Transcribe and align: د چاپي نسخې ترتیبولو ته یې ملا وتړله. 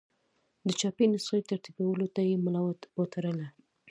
د 0.67 0.69
چاپي 0.79 1.05
نسخې 1.13 1.47
ترتیبولو 1.49 2.07
ته 2.15 2.21
یې 2.29 2.35
ملا 2.45 2.61
وتړله. 2.99 3.47